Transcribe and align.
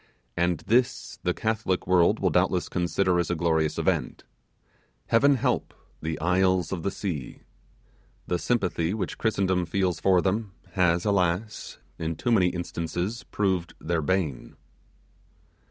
and 0.35 0.61
this 0.61 1.19
the 1.21 1.31
Catholic 1.31 1.85
world 1.85 2.19
will 2.19 2.31
doubtless 2.31 2.69
consider 2.69 3.19
as 3.19 3.29
a 3.29 3.35
glorious 3.35 3.77
event. 3.77 4.23
Heaven 5.09 5.35
help 5.35 5.75
the 6.01 6.19
'Isles 6.19 6.71
of 6.71 6.81
the 6.81 6.89
Sea'! 6.89 7.43
The 8.25 8.39
sympathy 8.39 8.95
which 8.95 9.19
Christendom 9.19 9.67
feels 9.67 9.99
for 9.99 10.19
them, 10.19 10.53
has, 10.71 11.05
alas! 11.05 11.77
in 11.99 12.15
too 12.15 12.31
many 12.31 12.47
instances 12.47 13.23
proved 13.25 13.75
their 13.79 14.01
bane. 14.01 14.55